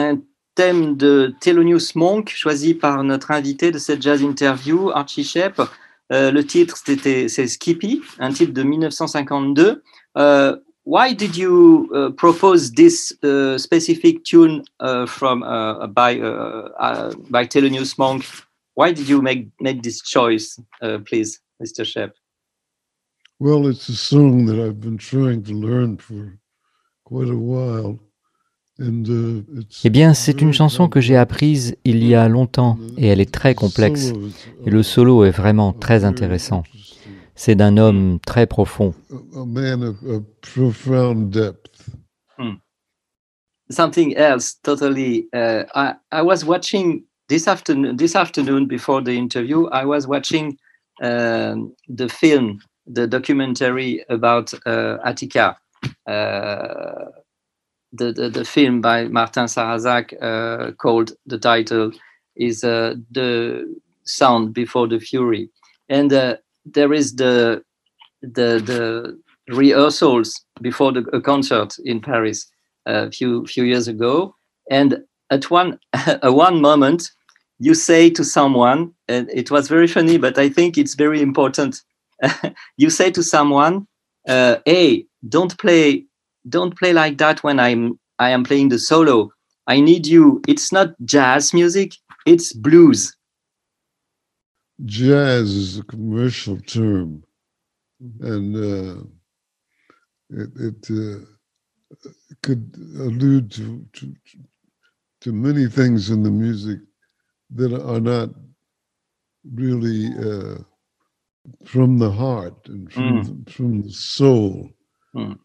thème 0.54 0.96
de 0.96 1.34
Thelonious 1.40 1.96
Monk 1.96 2.28
choisi 2.28 2.74
par 2.74 3.02
notre 3.02 3.32
invité 3.32 3.72
de 3.72 3.78
cette 3.78 4.00
jazz 4.00 4.22
interview, 4.22 4.90
Archie 4.90 5.24
Shep. 5.24 5.60
Euh, 6.12 6.30
le 6.30 6.46
titre, 6.46 6.76
c'était 6.86 7.26
c'est 7.26 7.48
Skippy, 7.48 8.02
un 8.20 8.32
titre 8.32 8.52
de 8.52 8.62
1952. 8.62 9.82
Uh, 10.14 10.52
why 10.84 11.12
did 11.12 11.36
you 11.36 11.90
uh, 11.92 12.12
propose 12.12 12.70
this 12.70 13.12
uh, 13.24 13.58
specific 13.58 14.22
tune 14.22 14.62
from 15.08 15.40
by 15.92 16.20
by 17.28 17.46
Thelonious 17.48 17.98
Monk? 17.98 18.24
Why 18.76 18.92
did 18.92 19.08
you 19.08 19.20
make 19.20 19.48
make 19.60 19.82
this 19.82 20.00
choice, 20.02 20.56
please, 21.04 21.40
Mr. 21.60 21.84
Shep? 21.84 22.14
Well, 23.40 23.66
it's 23.66 23.88
a 23.88 23.96
song 23.96 24.46
that 24.46 24.64
I've 24.64 24.80
been 24.80 24.98
trying 24.98 25.42
to 25.46 25.52
learn 25.52 25.96
for 25.96 26.38
quite 27.04 27.28
a 27.28 27.36
while. 27.36 27.98
Uh, 28.80 29.42
Eh 29.84 29.90
bien, 29.90 30.14
c'est 30.14 30.40
une 30.40 30.52
chanson 30.52 30.88
que 30.88 31.00
j'ai 31.00 31.16
apprise 31.16 31.76
il 31.84 32.04
y 32.04 32.14
a 32.14 32.28
longtemps 32.28 32.78
et 32.96 33.08
elle 33.08 33.20
est 33.20 33.32
très 33.32 33.54
complexe. 33.54 34.12
Et 34.64 34.70
le 34.70 34.82
solo 34.84 35.24
est 35.24 35.32
vraiment 35.32 35.72
très 35.72 36.04
intéressant. 36.04 36.62
C'est 37.34 37.56
d'un 37.56 37.76
homme 37.76 38.18
très 38.24 38.46
profond. 38.46 38.94
Hmm. 42.38 42.54
Something 43.70 44.14
else, 44.16 44.60
totally. 44.62 45.28
Uh, 45.34 45.64
I, 45.74 45.94
I 46.12 46.22
was 46.22 46.44
watching 46.44 47.04
this 47.28 47.48
afternoon. 47.48 47.96
This 47.96 48.14
afternoon, 48.14 48.66
before 48.66 49.02
the 49.02 49.12
interview, 49.12 49.66
I 49.72 49.84
was 49.84 50.06
watching 50.06 50.56
um, 51.02 51.72
the 51.88 52.08
film, 52.08 52.60
the 52.86 53.06
documentary 53.06 54.04
about 54.08 54.54
uh, 54.66 54.98
Attica. 55.04 55.56
Uh, 56.06 57.10
the, 57.92 58.12
the, 58.12 58.28
the 58.28 58.44
film 58.44 58.80
by 58.80 59.04
Martin 59.08 59.44
Sarrazak 59.44 60.12
uh, 60.22 60.72
called 60.72 61.12
the 61.26 61.38
title 61.38 61.92
is 62.36 62.64
uh, 62.64 62.94
the 63.10 63.76
sound 64.04 64.54
before 64.54 64.88
the 64.88 64.98
fury. 64.98 65.50
And 65.88 66.12
uh, 66.12 66.36
there 66.64 66.92
is 66.92 67.16
the 67.16 67.62
the 68.22 68.60
the 68.64 69.18
rehearsals 69.54 70.44
before 70.60 70.92
the 70.92 71.00
a 71.12 71.20
concert 71.20 71.74
in 71.84 72.00
paris 72.00 72.50
a 72.86 73.10
few 73.10 73.46
few 73.46 73.64
years 73.64 73.88
ago. 73.88 74.34
And 74.70 74.98
at 75.30 75.50
one 75.50 75.78
at 75.92 76.34
one 76.34 76.60
moment 76.60 77.10
you 77.58 77.74
say 77.74 78.08
to 78.10 78.24
someone 78.24 78.92
and 79.08 79.28
it 79.30 79.50
was 79.50 79.68
very 79.68 79.88
funny 79.88 80.16
but 80.16 80.38
i 80.38 80.48
think 80.48 80.78
it's 80.78 80.94
very 80.94 81.20
important. 81.22 81.82
You 82.76 82.90
say 82.90 83.10
to 83.12 83.22
someone 83.22 83.86
uh, 84.28 84.56
hey 84.66 85.06
don't 85.28 85.56
play 85.58 86.04
don't 86.48 86.76
play 86.76 86.92
like 86.92 87.18
that 87.18 87.42
when 87.42 87.58
I'm 87.60 87.98
I 88.18 88.30
am 88.30 88.44
playing 88.44 88.68
the 88.70 88.78
solo. 88.78 89.30
I 89.66 89.80
need 89.80 90.06
you. 90.06 90.40
It's 90.48 90.72
not 90.72 90.94
jazz 91.04 91.52
music, 91.52 91.94
it's 92.26 92.52
blues. 92.52 93.14
Jazz 94.84 95.50
is 95.50 95.78
a 95.78 95.82
commercial 95.82 96.58
term, 96.60 97.24
and 98.20 98.56
uh, 98.56 99.02
it, 100.30 100.50
it 100.56 100.90
uh, 100.90 101.24
could 102.42 102.74
allude 102.98 103.50
to, 103.52 103.84
to 103.94 104.14
to 105.20 105.32
many 105.32 105.66
things 105.66 106.10
in 106.10 106.22
the 106.22 106.30
music 106.30 106.78
that 107.50 107.72
are 107.74 108.00
not 108.00 108.30
really 109.52 110.08
uh, 110.18 110.58
from 111.64 111.98
the 111.98 112.10
heart 112.10 112.68
and 112.68 112.92
from, 112.92 113.24
mm. 113.24 113.50
from 113.50 113.82
the 113.82 113.90
soul. 113.90 114.70
Mm. 115.14 115.38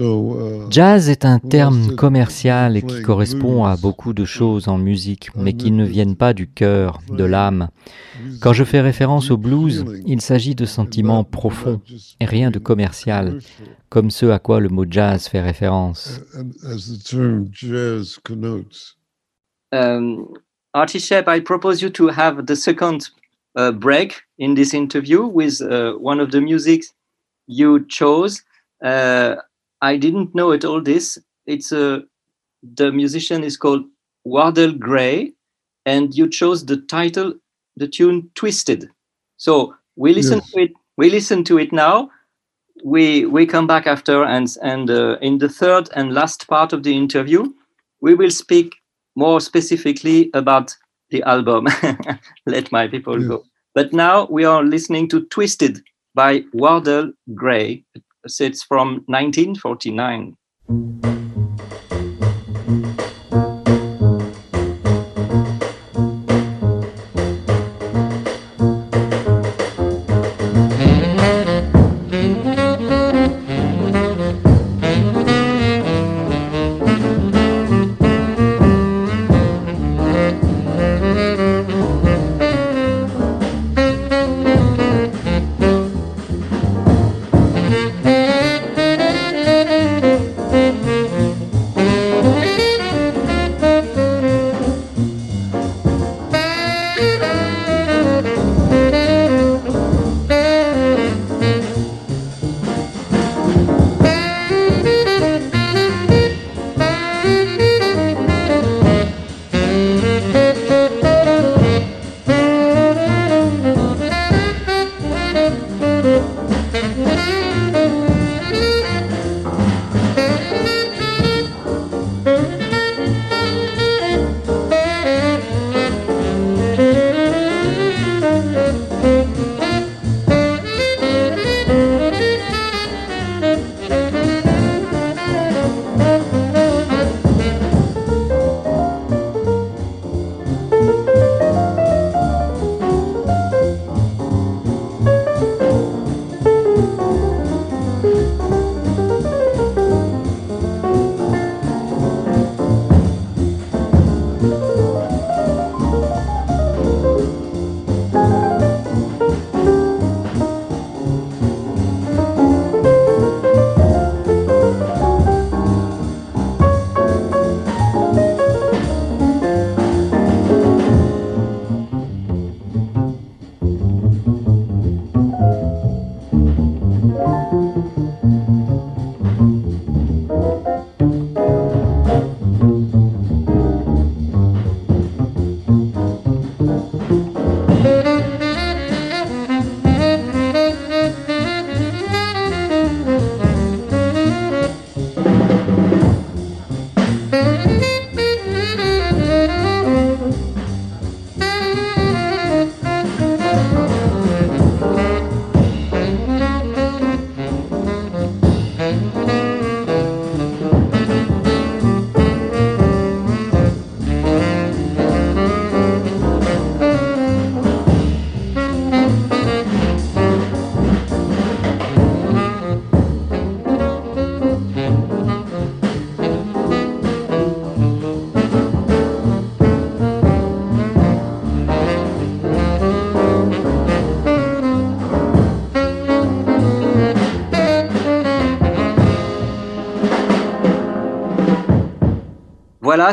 Uh, 0.00 0.66
Jazz 0.70 1.08
est 1.08 1.24
un 1.24 1.40
terme 1.40 1.96
commercial 1.96 2.76
et 2.76 2.82
qui 2.82 3.02
correspond 3.02 3.64
à 3.64 3.76
beaucoup 3.76 4.12
de 4.12 4.24
choses 4.24 4.68
en 4.68 4.78
musique, 4.78 5.30
mais 5.34 5.54
qui 5.54 5.72
ne 5.72 5.84
viennent 5.84 6.14
pas 6.14 6.34
du 6.34 6.46
cœur, 6.48 7.00
de 7.10 7.24
l'âme. 7.24 7.68
Quand 8.40 8.52
je 8.52 8.62
fais 8.62 8.80
référence 8.80 9.32
au 9.32 9.36
blues, 9.36 9.84
il 10.06 10.20
s'agit 10.20 10.54
de 10.54 10.66
sentiments 10.66 11.24
profonds 11.24 11.80
et 12.20 12.26
rien 12.26 12.52
de 12.52 12.60
commercial, 12.60 13.40
comme 13.88 14.10
ce 14.10 14.26
à 14.26 14.38
quoi 14.38 14.60
le 14.60 14.68
mot 14.68 14.84
jazz 14.88 15.26
fait 15.26 15.40
référence. 15.40 16.20
Um, 19.70 20.28
Artie 20.72 21.00
Shep, 21.00 21.26
I 21.28 21.40
propose 21.40 21.82
you 21.82 21.90
to 21.90 22.08
have 22.08 22.46
the 22.46 22.54
second 22.54 23.10
uh, 23.56 23.72
break 23.72 24.22
in 24.38 24.54
this 24.54 24.72
interview 24.72 25.26
with 25.26 25.60
uh, 25.60 25.92
one 26.00 26.20
of 26.20 26.30
the 26.30 26.40
music 26.40 26.84
you 27.48 27.84
chose. 27.88 28.42
Uh, 28.82 29.34
I 29.80 29.96
didn't 29.96 30.34
know 30.34 30.50
it 30.52 30.64
all 30.64 30.80
this. 30.80 31.18
It's 31.46 31.72
a 31.72 32.02
the 32.62 32.90
musician 32.92 33.44
is 33.44 33.56
called 33.56 33.84
Wardell 34.24 34.72
Gray, 34.72 35.32
and 35.86 36.14
you 36.14 36.28
chose 36.28 36.66
the 36.66 36.76
title, 36.76 37.34
the 37.76 37.88
tune 37.88 38.30
Twisted. 38.34 38.88
So 39.36 39.74
we 39.96 40.12
listen 40.12 40.38
yes. 40.38 40.50
to 40.50 40.60
it. 40.62 40.72
We 40.96 41.10
listen 41.10 41.44
to 41.44 41.58
it 41.58 41.72
now. 41.72 42.10
We 42.84 43.26
we 43.26 43.46
come 43.46 43.66
back 43.66 43.86
after, 43.86 44.24
and 44.24 44.48
and 44.62 44.90
uh, 44.90 45.18
in 45.20 45.38
the 45.38 45.48
third 45.48 45.88
and 45.94 46.12
last 46.12 46.48
part 46.48 46.72
of 46.72 46.82
the 46.82 46.96
interview, 46.96 47.52
we 48.00 48.14
will 48.14 48.30
speak 48.30 48.74
more 49.16 49.40
specifically 49.40 50.30
about 50.34 50.76
the 51.10 51.22
album. 51.22 51.66
Let 52.46 52.70
my 52.70 52.88
people 52.88 53.18
yes. 53.20 53.28
go. 53.28 53.44
But 53.74 53.92
now 53.92 54.26
we 54.26 54.44
are 54.44 54.64
listening 54.64 55.08
to 55.08 55.24
Twisted 55.26 55.82
by 56.14 56.44
Wardell 56.52 57.12
Gray, 57.34 57.84
it's 58.40 58.62
from 58.62 59.04
1949. 59.06 61.27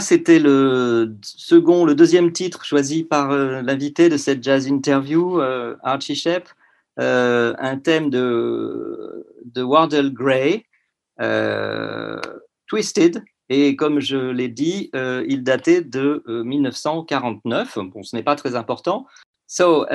C'était 0.01 0.39
le 0.39 1.15
second, 1.21 1.85
le 1.85 1.95
deuxième 1.95 2.31
titre 2.31 2.65
choisi 2.65 3.03
par 3.03 3.31
euh, 3.31 3.61
l'invité 3.61 4.09
de 4.09 4.17
cette 4.17 4.43
jazz 4.43 4.67
interview, 4.67 5.39
euh, 5.39 5.75
Archie 5.83 6.15
Shep, 6.15 6.49
euh, 6.99 7.53
un 7.59 7.77
thème 7.77 8.09
de, 8.09 9.25
de 9.45 9.61
Wardell 9.61 10.11
Gray, 10.11 10.65
Twisted. 12.67 13.23
Et 13.49 13.75
comme 13.75 13.99
je 13.99 14.17
l'ai 14.17 14.47
dit, 14.47 14.89
il 14.93 15.43
datait 15.43 15.81
de 15.81 16.23
euh, 16.27 16.43
1949. 16.43 17.77
Bon, 17.93 18.01
ce 18.01 18.15
n'est 18.15 18.23
pas 18.23 18.35
très 18.35 18.55
important. 18.55 19.05
So, 19.45 19.85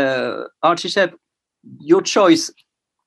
Archie 0.63 0.89
Shep, 0.89 1.17
your 1.81 2.03
choice 2.05 2.53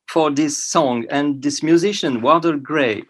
for 0.10 0.34
this 0.34 0.58
song 0.58 1.06
and 1.10 1.40
this 1.42 1.64
musician, 1.64 2.22
Wardell 2.22 2.58
Gray. 2.58 3.04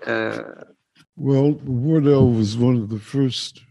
Well, 1.17 1.59
Wardell 1.65 2.31
was 2.31 2.57
one 2.57 2.77
of 2.77 2.89
the 2.89 2.99
first 2.99 3.63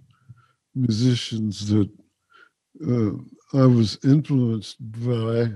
musicians 0.75 1.69
that 1.69 1.91
uh, 2.87 3.13
I 3.55 3.67
was 3.67 3.99
influenced 4.05 4.77
by 4.81 5.53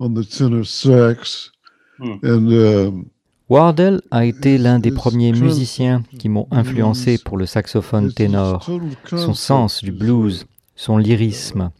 on 0.00 0.14
the 0.14 0.24
tenor 0.24 0.64
sax. 0.64 1.50
Hmm. 1.98 2.18
And 2.22 2.52
um, 2.52 3.10
Wardell 3.48 4.00
a 4.10 4.24
été 4.24 4.58
l'un 4.58 4.78
des 4.78 4.92
premiers 4.92 5.32
musiciens 5.32 6.04
qui 6.18 6.28
m'ont 6.28 6.46
influencé 6.50 7.18
pour 7.18 7.38
le 7.38 7.46
saxophone 7.46 8.12
ténor, 8.12 8.68
son 9.06 9.34
sens 9.34 9.82
du 9.82 9.90
blues, 9.90 10.46
son 10.76 10.98
lyrisme. 10.98 11.72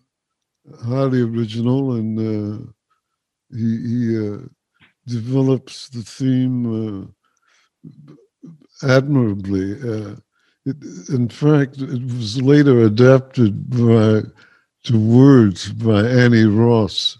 highly 0.84 1.22
original, 1.22 1.92
and 1.92 2.18
uh, 2.18 2.58
he, 3.50 3.88
he 3.88 4.18
uh, 4.18 4.38
develops 5.06 5.88
the 5.88 6.02
theme 6.02 7.10
uh, 8.82 8.86
admirably. 8.86 9.74
It, 10.68 10.76
in 11.08 11.28
fact, 11.28 11.78
it 11.78 12.02
was 12.02 12.40
later 12.42 12.82
adapted 12.82 13.70
by 13.70 14.22
to 14.84 14.98
words 14.98 15.72
by 15.72 16.06
Annie 16.06 16.44
Ross. 16.44 17.18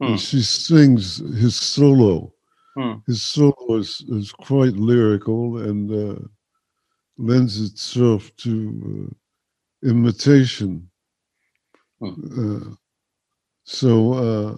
Hmm. 0.00 0.06
And 0.06 0.20
she 0.20 0.42
sings 0.42 1.18
his 1.38 1.56
solo. 1.56 2.32
Hmm. 2.76 2.94
His 3.06 3.22
solo 3.22 3.76
is, 3.76 4.04
is 4.08 4.32
quite 4.32 4.74
lyrical 4.74 5.58
and 5.58 5.90
uh, 5.90 6.20
lends 7.16 7.60
itself 7.60 8.30
to 8.38 9.10
uh, 9.84 9.88
imitation. 9.88 10.88
Uh, 12.00 12.74
so 13.64 14.12
uh, 14.12 14.56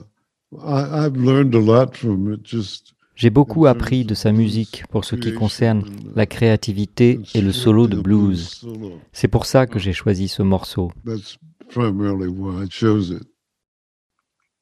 I, 0.62 1.04
I've 1.04 1.16
learned 1.16 1.54
a 1.54 1.60
lot 1.60 1.96
from 1.96 2.32
it. 2.32 2.42
Just 2.42 2.94
J'ai 3.20 3.28
beaucoup 3.28 3.66
appris 3.66 4.06
de 4.06 4.14
sa 4.14 4.32
musique 4.32 4.84
pour 4.88 5.04
ce 5.04 5.14
qui 5.14 5.34
concerne 5.34 5.84
la 6.16 6.24
créativité 6.24 7.20
et 7.34 7.42
le 7.42 7.52
solo 7.52 7.86
de 7.86 8.00
blues. 8.00 8.66
C'est 9.12 9.28
pour 9.28 9.44
ça 9.44 9.66
que 9.66 9.78
j'ai 9.78 9.92
choisi 9.92 10.26
ce 10.26 10.42
morceau. 10.42 10.90
that's 11.04 11.36
primarily 11.68 12.28
why 12.28 12.64
I 12.64 12.68
chose 12.70 13.10
it. 13.10 13.26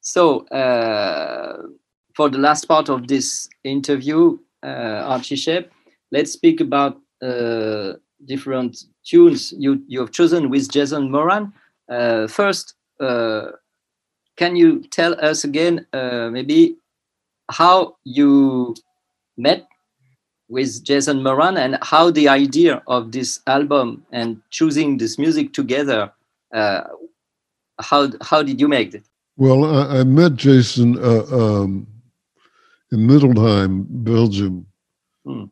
So, 0.01 0.45
uh, 0.51 1.69
for 2.13 2.29
the 2.29 2.37
last 2.37 2.67
part 2.67 2.89
of 2.89 3.07
this 3.07 3.47
interview, 3.63 4.39
uh, 4.61 5.07
Archie 5.07 5.37
Shep, 5.37 5.71
let's 6.11 6.33
speak 6.33 6.59
about 6.59 6.97
uh, 7.21 7.93
different 8.25 8.75
tunes 9.05 9.53
you, 9.57 9.81
you 9.87 10.01
have 10.01 10.11
chosen 10.11 10.49
with 10.49 10.69
Jason 10.69 11.09
Moran. 11.09 11.53
Uh, 11.87 12.27
first, 12.27 12.75
uh, 12.99 13.51
can 14.35 14.57
you 14.57 14.81
tell 14.91 15.15
us 15.23 15.45
again, 15.45 15.85
uh, 15.93 16.27
maybe, 16.29 16.75
how 17.49 17.95
you 18.03 18.75
met 19.37 19.67
with 20.47 20.83
Jason 20.83 21.21
Moran 21.23 21.57
and 21.57 21.77
how 21.81 22.09
the 22.11 22.27
idea 22.27 22.81
of 22.87 23.11
this 23.11 23.39
album 23.47 24.03
and 24.11 24.41
choosing 24.49 24.97
this 24.97 25.17
music 25.17 25.53
together, 25.53 26.11
uh, 26.53 26.81
how, 27.79 28.09
how 28.21 28.41
did 28.43 28.59
you 28.59 28.67
make 28.67 28.93
it? 28.93 29.03
Well, 29.37 29.63
I, 29.63 29.99
I 29.99 30.03
met 30.03 30.35
Jason 30.35 30.97
uh, 30.97 31.23
um, 31.31 31.87
in 32.91 33.07
Middelheim, 33.07 33.85
Belgium, 33.89 34.65
Hmm. 35.25 35.45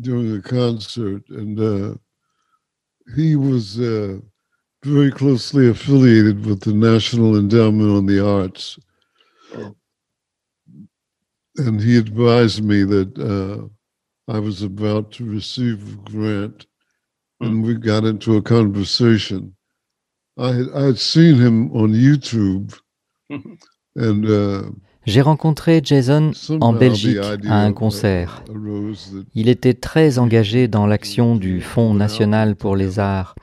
during 0.00 0.36
a 0.36 0.42
concert, 0.42 1.22
and 1.30 1.58
uh, 1.58 1.94
he 3.16 3.34
was 3.34 3.80
uh, 3.80 4.18
very 4.84 5.10
closely 5.10 5.68
affiliated 5.68 6.44
with 6.44 6.60
the 6.60 6.74
National 6.74 7.36
Endowment 7.36 7.90
on 7.90 8.06
the 8.06 8.24
Arts. 8.24 8.78
And 11.56 11.80
he 11.80 11.96
advised 11.96 12.64
me 12.64 12.82
that 12.84 13.16
uh, 13.18 13.68
I 14.28 14.40
was 14.40 14.62
about 14.62 15.12
to 15.18 15.24
receive 15.24 15.78
a 15.84 16.10
grant, 16.10 16.66
and 17.40 17.62
we 17.64 17.74
got 17.74 18.04
into 18.04 18.36
a 18.36 18.42
conversation. 18.42 19.54
I 20.36 20.48
had, 20.48 20.66
I 20.74 20.86
had 20.86 20.98
seen 20.98 21.36
him 21.36 21.70
on 21.72 21.92
YouTube, 21.92 22.74
and 23.96 24.24
uh, 24.26 24.62
J'ai 25.06 25.20
rencontré 25.20 25.80
Jason 25.84 26.32
en 26.60 26.72
Belgique 26.72 27.18
à 27.46 27.60
un 27.62 27.68
of- 27.70 27.74
concert. 27.74 28.42
Il 29.34 29.48
était 29.48 29.74
très 29.74 30.18
engagé 30.18 30.66
dans 30.66 30.86
l'action 30.86 31.36
du 31.36 31.60
Fonds 31.60 31.94
national 31.94 32.56
pour 32.56 32.74
les 32.74 32.98
arts 32.98 33.34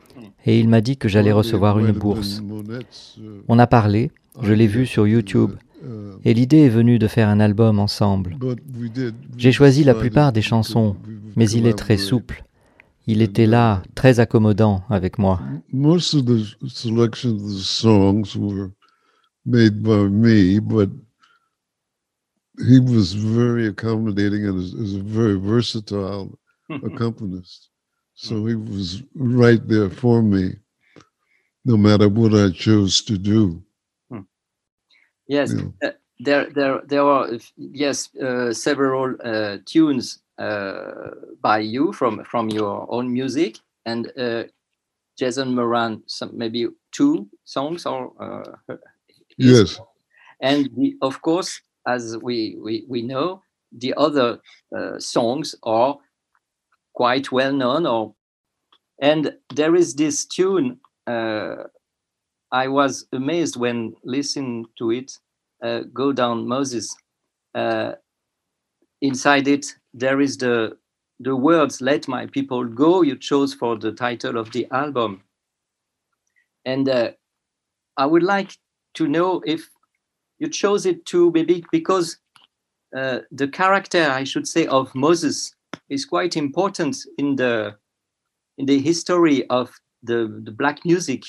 et 0.45 0.59
il 0.59 0.67
m'a 0.67 0.81
dit 0.81 0.97
que 0.97 1.07
j'allais 1.07 1.31
recevoir 1.31 1.77
une 1.77 1.91
bourse. 1.91 2.41
On 3.47 3.59
a 3.59 3.67
parlé, 3.67 4.11
je 4.41 4.53
l'ai 4.53 4.65
vu 4.65 4.87
sur 4.87 5.07
YouTube 5.07 5.51
et 6.23 6.33
l'idée 6.33 6.59
est 6.65 6.69
venue 6.69 6.99
de 6.99 7.07
faire 7.07 7.29
un 7.29 7.39
album 7.39 7.79
ensemble. 7.79 8.37
J'ai 9.37 9.51
choisi 9.51 9.83
la 9.83 9.93
plupart 9.93 10.31
des 10.31 10.41
chansons, 10.41 10.95
mais 11.35 11.49
il 11.49 11.65
est 11.67 11.77
très 11.77 11.97
souple. 11.97 12.43
Il 13.07 13.21
était 13.21 13.47
là, 13.47 13.81
très 13.95 14.19
accommodant 14.19 14.83
avec 14.89 15.17
moi. 15.17 15.39
most 15.73 16.13
of 16.13 16.25
the 16.25 16.45
selection 16.67 17.35
of 17.35 17.41
the 17.41 17.63
songs 17.63 18.35
were 18.35 18.71
made 19.45 19.81
by 19.81 20.07
me, 20.07 20.59
but 20.59 20.89
he 22.59 22.79
was 22.79 23.13
very 23.13 23.67
accommodating 23.67 24.45
and 24.45 24.59
is, 24.59 24.73
is 24.73 24.95
a 24.95 25.03
very 25.03 25.39
versatile 25.39 26.37
accompanist. 26.69 27.69
So 28.13 28.45
he 28.45 28.55
was 28.55 29.01
right 29.15 29.65
there 29.67 29.89
for 29.89 30.21
me, 30.21 30.57
no 31.65 31.77
matter 31.77 32.07
what 32.07 32.33
I 32.35 32.51
chose 32.51 33.01
to 33.05 33.17
do. 33.17 33.63
Yes, 35.31 35.55
uh, 35.83 35.91
there, 36.19 36.49
there, 36.51 36.81
there 36.87 37.03
are 37.03 37.29
yes 37.57 38.09
uh, 38.17 38.53
several 38.53 39.15
uh, 39.23 39.57
tunes 39.65 40.19
uh, 40.39 41.11
by 41.41 41.59
you 41.59 41.93
from 41.93 42.23
from 42.25 42.49
your 42.49 42.87
own 42.91 43.13
music, 43.13 43.57
and 43.85 44.11
uh, 44.17 44.43
Jason 45.17 45.55
Moran, 45.55 46.03
some 46.07 46.31
maybe 46.37 46.67
two 46.91 47.29
songs 47.45 47.85
or 47.85 48.13
uh, 48.21 48.75
Yes. 49.37 49.79
and 50.41 50.69
the, 50.77 50.95
of 51.01 51.21
course, 51.21 51.61
as 51.87 52.17
we 52.21 52.57
we, 52.63 52.85
we 52.89 53.01
know, 53.01 53.43
the 53.71 53.93
other 53.97 54.39
uh, 54.75 54.99
songs 54.99 55.55
are 55.63 55.97
quite 56.93 57.31
well 57.31 57.53
known. 57.53 57.85
Or 57.87 58.15
and 59.01 59.33
there 59.55 59.75
is 59.75 59.95
this 59.95 60.25
tune. 60.25 60.79
I 62.51 62.67
was 62.67 63.05
amazed 63.13 63.57
when 63.57 63.95
listening 64.03 64.65
to 64.77 64.91
it. 64.91 65.11
Uh, 65.63 65.81
Go 65.93 66.11
down, 66.11 66.47
Moses. 66.47 66.95
Uh, 67.55 67.93
inside 69.01 69.47
it, 69.47 69.65
there 69.93 70.21
is 70.21 70.37
the 70.37 70.77
the 71.19 71.35
words 71.35 71.81
"Let 71.81 72.07
my 72.07 72.25
people 72.27 72.65
go." 72.65 73.01
You 73.03 73.17
chose 73.17 73.53
for 73.53 73.77
the 73.77 73.91
title 73.91 74.37
of 74.37 74.51
the 74.51 74.67
album, 74.71 75.23
and 76.65 76.87
uh, 76.89 77.11
I 77.97 78.05
would 78.05 78.23
like 78.23 78.57
to 78.95 79.07
know 79.07 79.41
if 79.45 79.69
you 80.39 80.49
chose 80.49 80.85
it 80.85 81.05
to 81.07 81.31
maybe 81.31 81.63
because 81.71 82.17
uh, 82.95 83.19
the 83.31 83.47
character, 83.47 84.03
I 84.09 84.23
should 84.23 84.47
say, 84.47 84.67
of 84.67 84.93
Moses 84.95 85.55
is 85.89 86.05
quite 86.05 86.37
important 86.37 86.97
in 87.17 87.35
the 87.35 87.77
in 88.57 88.65
the 88.67 88.79
history 88.79 89.47
of 89.49 89.71
the, 90.03 90.41
the 90.45 90.51
black 90.51 90.85
music. 90.85 91.23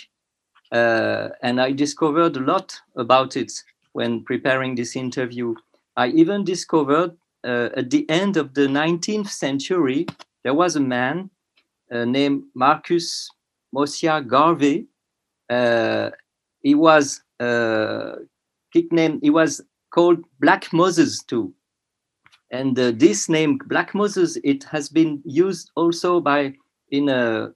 Uh, 0.73 1.29
and 1.43 1.61
I 1.61 1.73
discovered 1.73 2.37
a 2.37 2.41
lot 2.41 2.81
about 2.97 3.37
it 3.37 3.53
when 3.93 4.25
preparing 4.25 4.75
this 4.75 4.97
interview. 4.97 5.55
I 5.97 6.09
even 6.09 6.45
discovered 6.45 7.13
uh, 7.45 7.69
at 7.77 7.91
the 7.91 8.09
end 8.09 8.37
of 8.37 8.55
the 8.55 8.63
19th 8.63 9.29
century, 9.29 10.07
there 10.45 10.55
was 10.55 10.77
a 10.77 10.81
man 10.81 11.31
uh, 11.93 12.05
named 12.05 12.45
Marcus 12.55 13.29
Mosia 13.75 14.27
Garvey. 14.27 14.87
Uh, 15.51 16.11
he 16.63 16.75
was 16.75 17.21
uh, 17.41 18.15
nicknamed, 18.75 19.21
he 19.23 19.31
was 19.31 19.61
called 19.93 20.25
Black 20.41 20.73
Moses 20.73 21.23
too. 21.23 21.53
And 22.51 22.79
uh, 22.79 22.93
this 22.95 23.29
name, 23.29 23.59
Black 23.67 23.95
Moses, 23.95 24.39
it 24.45 24.65
has 24.65 24.89
been 24.89 25.21
used 25.25 25.71
also 25.75 26.21
by 26.21 26.55
in 26.91 27.09
a 27.09 27.53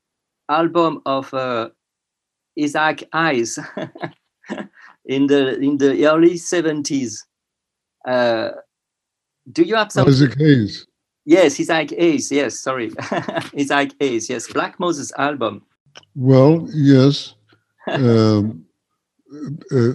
album 0.49 1.03
of 1.07 1.33
uh, 1.35 1.69
Isaac 2.59 3.09
Hayes 3.13 3.59
in 5.05 5.27
the 5.27 5.59
in 5.61 5.77
the 5.79 6.07
early 6.07 6.35
70s. 6.35 7.23
Uh, 8.07 8.51
do 9.53 9.63
you 9.63 9.77
have 9.77 9.93
some? 9.93 10.09
Isaac 10.09 10.37
Hayes. 10.39 10.87
Yes, 11.25 11.59
Isaac 11.61 11.91
Hayes. 11.91 12.31
Yes, 12.31 12.61
sorry, 12.61 12.91
Isaac 13.59 13.93
Hayes. 14.01 14.29
Yes, 14.31 14.47
Black 14.53 14.79
Moses 14.79 15.13
album. 15.19 15.63
Well, 16.15 16.69
yes. 16.73 17.35
um, 17.91 18.65
uh, 19.73 19.93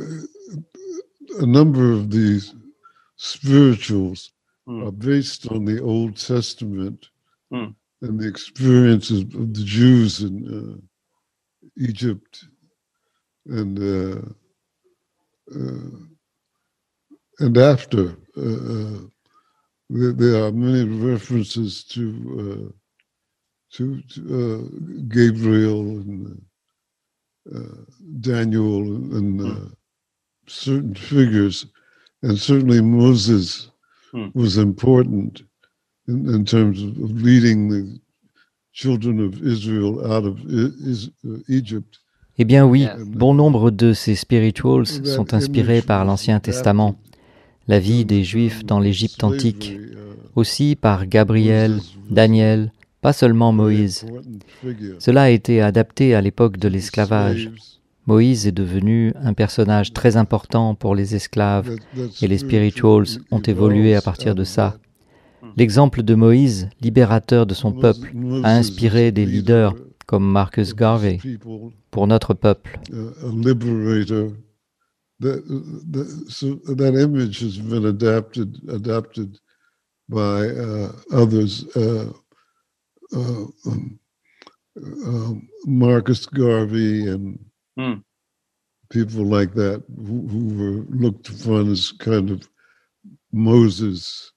a 1.40 1.46
number 1.46 1.92
of 1.92 2.10
these 2.12 2.54
spirituals 3.18 4.32
Mm. 4.70 4.88
are 4.88 4.92
based 4.92 5.48
on 5.52 5.66
the 5.66 5.82
Old 5.82 6.16
Testament 6.16 7.10
Mm. 7.52 7.74
and 8.04 8.20
the 8.20 8.28
experiences 8.28 9.22
of 9.22 9.54
the 9.56 9.64
Jews 9.64 10.22
in 10.22 10.36
uh, 10.48 10.78
Egypt 11.78 12.46
and 13.48 13.80
uh, 13.80 14.22
uh, 15.56 15.98
and 17.40 17.58
after. 17.58 18.18
Uh, 18.38 19.08
there, 19.90 20.46
are 20.46 20.52
many 20.52 20.86
references 20.86 21.84
to 21.86 22.72
uh, 22.72 22.72
to, 23.78 24.02
to 24.04 24.22
uh, 24.22 25.06
Gabriel 25.10 25.82
and 25.82 26.42
uh, 27.56 27.84
Daniel 28.22 28.82
and 29.18 29.42
uh, 29.42 29.70
certain 30.48 30.96
figures, 30.96 31.68
and 32.24 32.40
certainly 32.40 32.82
Moses 32.82 33.70
Hmm. 34.14 34.28
was 34.34 34.58
important 34.58 35.44
in, 36.08 36.34
in 36.34 36.46
terms 36.46 36.82
of, 36.84 36.90
of 37.00 37.12
leading 37.22 37.70
the 37.70 38.00
children 38.74 39.20
of 39.20 39.42
Israel 39.46 40.14
out 40.14 40.26
of 40.26 40.40
I- 40.42 40.74
Is- 40.92 41.12
uh, 41.30 41.38
Egypt. 41.50 42.00
Eh 42.42 42.44
bien 42.44 42.66
oui, 42.66 42.88
bon 43.06 43.36
nombre 43.36 43.70
de 43.70 43.94
ces 43.94 44.16
spirituals 44.16 44.88
sont 44.88 45.36
inspirés 45.36 45.84
par 45.84 46.06
l'Ancien 46.06 46.40
Testament, 46.40 46.96
la 47.68 47.78
vie 47.78 48.04
des 48.04 48.24
Juifs 48.24 48.66
dans 48.66 48.80
l'Égypte 48.80 49.24
antique, 49.24 49.78
Slavery, 49.78 49.92
uh, 49.92 50.30
aussi 50.36 50.76
par 50.76 51.06
Gabriel, 51.06 51.82
Daniel, 52.10 52.72
pas 53.00 53.14
seulement 53.14 53.52
Moïse. 53.52 54.08
Cela 54.98 55.22
a 55.22 55.30
été 55.30 55.62
adapté 55.62 56.16
à 56.16 56.22
l'époque 56.22 56.58
de 56.58 56.68
l'esclavage. 56.68 57.52
Moïse 58.08 58.48
est 58.48 58.52
devenu 58.52 59.14
un 59.24 59.34
personnage 59.34 59.94
très 59.94 60.18
important 60.18 60.74
pour 60.74 60.96
les 60.96 61.14
esclaves 61.14 61.70
et 62.24 62.28
les 62.28 62.40
spiritual 62.40 63.06
spirituals 63.06 63.24
ont 63.30 63.42
évolué 63.42 63.94
à 63.94 64.02
partir 64.02 64.34
de 64.34 64.46
ça. 64.46 64.80
L'exemple 65.58 66.02
de 66.02 66.16
Moïse, 66.16 66.70
libérateur 66.82 67.46
de 67.46 67.54
son 67.54 67.72
peuple, 67.72 68.12
a 68.44 68.56
inspiré 68.56 69.12
des 69.12 69.28
leaders 69.28 69.74
leader 69.74 69.91
comme 70.12 70.30
Marcus 70.30 70.74
Garvey, 70.74 71.22
pour 71.90 72.06
notre 72.06 72.34
peuple. 72.34 72.78
Marcus 85.66 86.26
Garvey 86.26 87.08
and 87.08 87.40
mm. 87.80 88.04
people 88.90 89.24
like 89.24 89.54
that 89.54 89.82
who, 89.96 90.28
who, 90.28 90.44
were 90.58 90.86
looked 90.90 91.30
upon 91.30 91.72
as 91.72 91.94
kind 91.94 92.30
of 92.30 92.50
Moses 93.32 94.34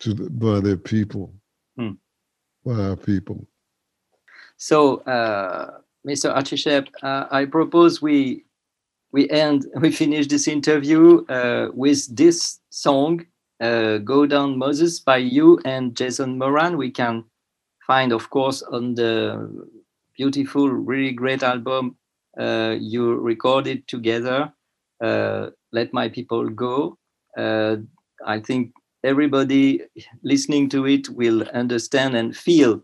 to 0.00 0.12
the, 0.12 0.28
by 0.28 0.60
their 0.60 0.76
people, 0.76 1.32
mm. 1.80 1.96
by 2.62 2.74
our 2.74 2.96
people. 2.96 3.46
So, 4.58 4.98
uh, 4.98 5.78
Mr. 6.04 6.30
Archishep, 6.34 6.88
uh, 7.02 7.26
I 7.30 7.46
propose 7.46 8.02
we 8.02 8.44
we 9.12 9.28
end 9.30 9.66
we 9.80 9.90
finish 9.92 10.26
this 10.26 10.48
interview 10.48 11.24
uh, 11.26 11.70
with 11.74 12.14
this 12.14 12.60
song, 12.70 13.26
uh, 13.60 13.98
"Go 13.98 14.26
Down 14.26 14.58
Moses" 14.58 15.00
by 15.00 15.18
you 15.18 15.60
and 15.64 15.96
Jason 15.96 16.38
Moran. 16.38 16.76
We 16.76 16.90
can 16.90 17.24
find, 17.86 18.12
of 18.12 18.30
course, 18.30 18.62
on 18.62 18.94
the 18.94 19.48
beautiful, 20.16 20.68
really 20.70 21.12
great 21.12 21.42
album 21.42 21.96
uh, 22.38 22.76
you 22.78 23.14
recorded 23.16 23.86
together. 23.88 24.52
Uh, 25.02 25.50
Let 25.72 25.92
my 25.92 26.08
people 26.08 26.48
go. 26.48 26.98
I 28.26 28.40
think 28.40 28.72
everybody 29.04 29.82
listening 30.22 30.68
to 30.70 30.86
it 30.86 31.08
will 31.08 31.42
understand 31.50 32.16
and 32.16 32.36
feel 32.36 32.82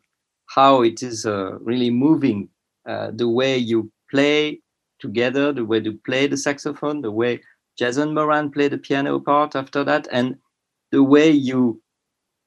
how 0.55 0.83
it 0.83 1.03
is 1.03 1.27
uh, 1.27 1.59
really 1.61 1.90
moving 1.90 2.49
uh, 2.88 3.11
the 3.12 3.29
way 3.29 3.57
you 3.57 3.90
play 4.11 4.61
together, 5.01 5.53
the 5.53 5.64
way 5.64 5.81
you 5.81 5.99
play 6.07 6.27
the 6.27 6.37
saxophone, 6.37 7.01
the 7.01 7.11
way 7.11 7.40
Jason 7.77 8.14
Moran 8.14 8.51
played 8.51 8.73
the 8.73 8.79
piano 8.79 9.19
part 9.19 9.57
after 9.57 9.83
that, 9.85 10.07
and 10.12 10.37
the 10.93 11.03
way 11.03 11.29
you 11.31 11.83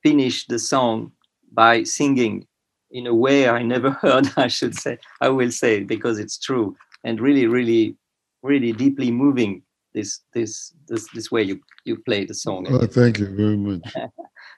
finish 0.04 0.48
the 0.48 0.60
song 0.60 1.12
by 1.52 1.84
singing 1.84 2.48
in 2.91 3.08
a 3.08 3.13
way 3.13 3.50
I 3.50 3.62
never 3.63 3.91
heard, 4.04 4.30
I 4.38 4.48
should 4.48 4.76
say, 4.76 4.98
I 5.20 5.28
will 5.28 5.52
say, 5.52 5.84
because 5.84 6.17
it's 6.17 6.38
true, 6.38 6.78
and 7.04 7.20
really, 7.20 7.46
really, 7.46 7.98
really 8.41 8.72
deeply 8.72 9.12
moving 9.12 9.63
this 9.93 10.22
this 10.34 10.74
this, 10.88 11.08
this 11.13 11.30
way 11.32 11.43
you, 11.43 11.60
you 11.84 11.98
play 11.98 12.24
the 12.24 12.34
song. 12.34 12.65
Thank 12.88 13.20
you 13.20 13.28
very 13.36 13.58
much. 13.58 13.93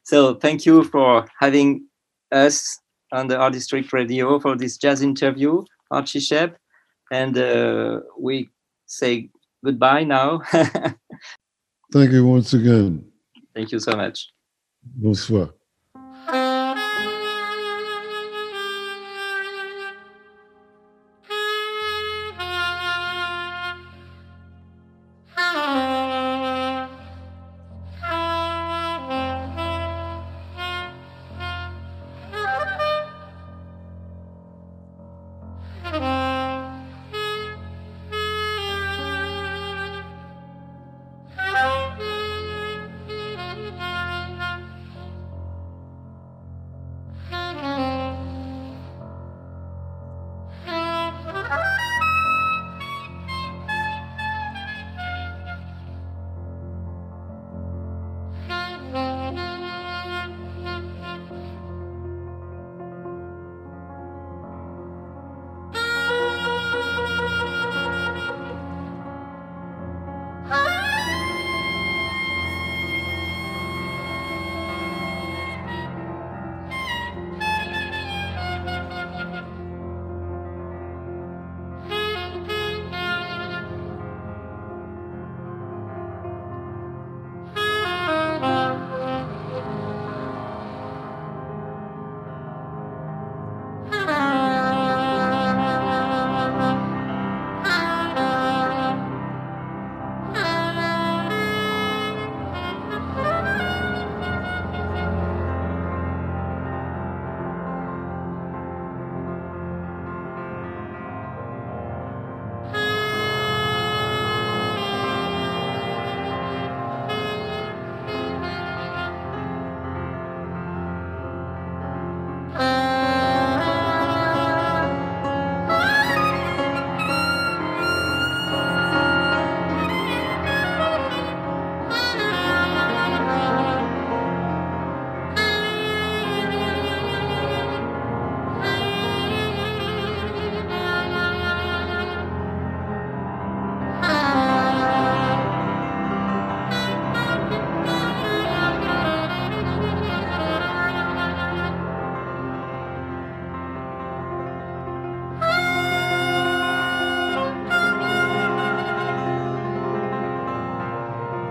So 0.03 0.33
thank 0.35 0.65
you 0.65 0.85
for 0.85 1.27
having 1.39 1.85
us 2.31 2.79
on 3.11 3.27
the 3.27 3.37
Art 3.37 3.53
District 3.53 3.91
Radio 3.93 4.39
for 4.39 4.55
this 4.55 4.77
jazz 4.77 5.01
interview, 5.01 5.63
Archie 5.91 6.19
Shep. 6.19 6.57
And 7.11 7.37
uh, 7.37 8.01
we 8.17 8.49
say 8.85 9.29
goodbye 9.63 10.03
now. 10.03 10.41
Thank 11.91 12.11
you 12.11 12.25
once 12.25 12.53
again. 12.53 13.05
Thank 13.55 13.71
you 13.71 13.79
so 13.79 13.93
much. 13.93 14.29
Bonsoir. 14.83 15.49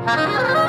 Música 0.09 0.68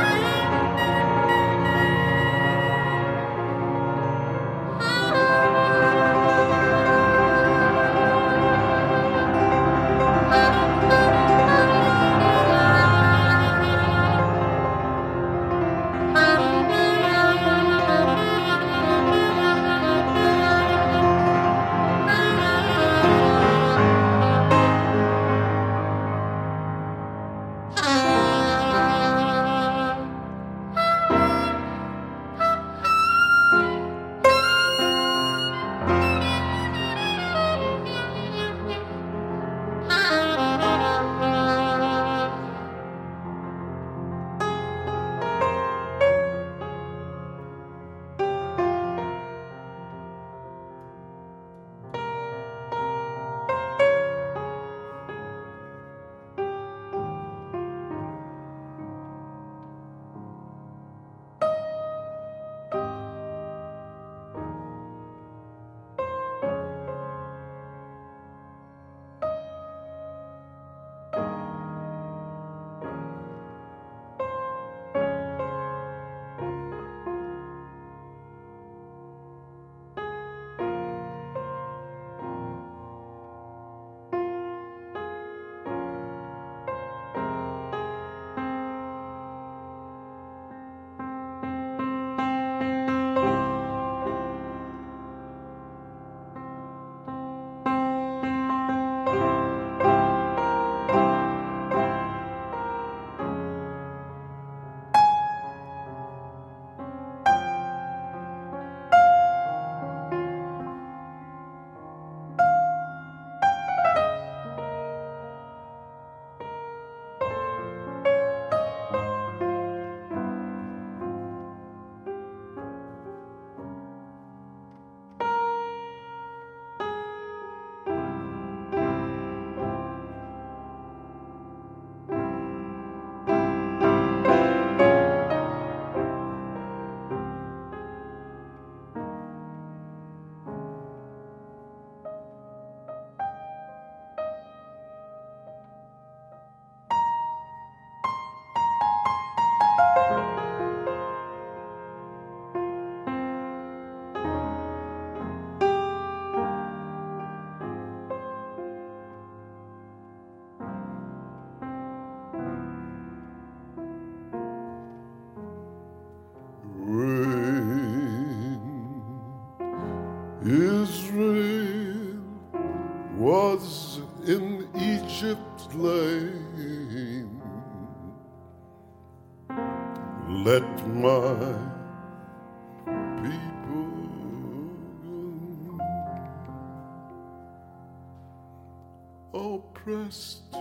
Oppressed 189.31 190.55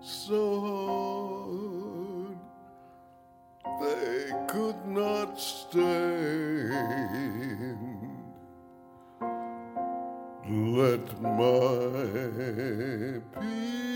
so 0.00 0.60
hard 0.60 2.38
they 3.82 4.32
could 4.48 4.86
not 4.86 5.38
stand. 5.38 6.72
Let 10.48 11.20
my 11.20 13.20
people 13.40 13.95